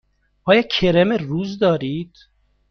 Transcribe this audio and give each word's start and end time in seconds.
آیا 0.43 0.61
کرم 0.61 1.11
روز 1.13 1.59
دارید؟ 1.59 2.15